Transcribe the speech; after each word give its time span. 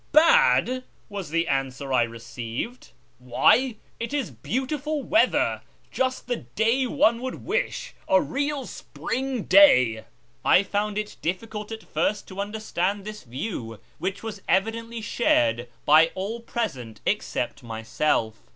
"Bad!" 0.11 0.83
was 1.09 1.29
the 1.29 1.47
answer 1.47 1.93
I 1.93 2.01
received," 2.01 2.89
why, 3.19 3.75
it 3.99 4.15
is 4.15 4.31
beautiful 4.31 5.03
weather! 5.03 5.61
Just 5.91 6.25
the 6.25 6.37
day 6.37 6.87
one 6.87 7.21
would 7.21 7.45
wish; 7.45 7.93
a 8.07 8.19
real 8.19 8.65
spring 8.65 9.43
day." 9.43 10.05
I 10.43 10.63
found 10.63 10.97
it 10.97 11.17
difficult 11.21 11.71
at 11.71 11.83
first 11.83 12.27
to 12.29 12.41
understand 12.41 13.05
this 13.05 13.21
view, 13.21 13.79
which 13.99 14.23
was 14.23 14.41
evidently 14.49 15.01
shared 15.01 15.69
by 15.85 16.09
all 16.15 16.39
present 16.39 16.99
except 17.05 17.61
myself. 17.61 18.41